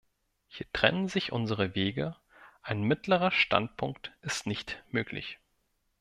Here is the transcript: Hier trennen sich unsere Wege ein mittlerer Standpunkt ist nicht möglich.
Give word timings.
Hier 0.47 0.65
trennen 0.73 1.07
sich 1.09 1.31
unsere 1.31 1.75
Wege 1.75 2.15
ein 2.63 2.81
mittlerer 2.81 3.29
Standpunkt 3.29 4.11
ist 4.23 4.47
nicht 4.47 4.83
möglich. 4.89 5.37